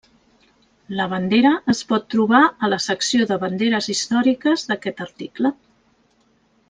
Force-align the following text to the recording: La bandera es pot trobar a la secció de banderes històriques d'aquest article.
La 0.99 1.05
bandera 1.11 1.51
es 1.73 1.81
pot 1.91 2.07
trobar 2.13 2.41
a 2.67 2.71
la 2.75 2.79
secció 2.87 3.29
de 3.33 3.37
banderes 3.45 3.91
històriques 3.95 4.65
d'aquest 4.71 5.05
article. 5.07 5.53